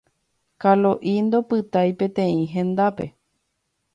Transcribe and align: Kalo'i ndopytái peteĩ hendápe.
Kalo'i 0.63 1.11
ndopytái 1.25 1.89
peteĩ 1.99 2.41
hendápe. 2.55 3.05